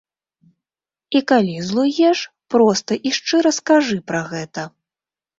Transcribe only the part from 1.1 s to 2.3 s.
І калі злуеш,